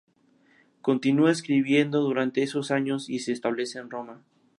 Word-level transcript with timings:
Continúa 0.81 1.29
escribiendo 1.29 2.01
durante 2.01 2.41
esos 2.41 2.71
años 2.71 3.07
y 3.07 3.19
se 3.19 3.33
establece 3.33 3.77
en 3.77 3.91
Roma. 3.91 4.23